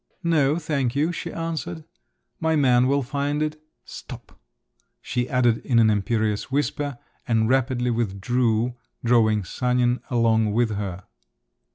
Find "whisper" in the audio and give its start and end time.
6.51-6.97